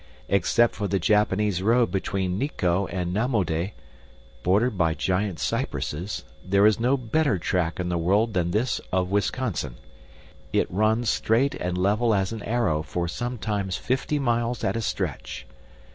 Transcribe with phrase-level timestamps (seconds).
[0.29, 3.73] Except for the Japanese road between Nikko and Namode,
[4.41, 9.11] bordered by giant cypresses, there is no better track in the world than this of
[9.11, 9.75] Wisconsin.
[10.51, 15.45] It runs straight and level as an arrow for sometimes fifty miles at a stretch.